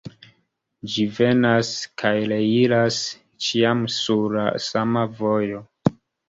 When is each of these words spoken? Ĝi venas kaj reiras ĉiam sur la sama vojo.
Ĝi 0.93 1.03
venas 1.17 1.69
kaj 2.03 2.13
reiras 2.31 2.97
ĉiam 3.49 3.85
sur 3.99 4.35
la 4.39 4.47
sama 4.71 5.05
vojo. 5.21 5.63